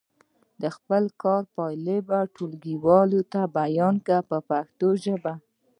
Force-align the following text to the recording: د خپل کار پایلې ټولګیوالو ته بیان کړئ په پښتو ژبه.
د 0.61 0.63
خپل 0.75 1.03
کار 1.23 1.43
پایلې 1.55 1.97
ټولګیوالو 2.35 3.21
ته 3.31 3.41
بیان 3.59 3.95
کړئ 4.05 4.21
په 4.29 4.37
پښتو 4.49 4.87
ژبه. 5.03 5.33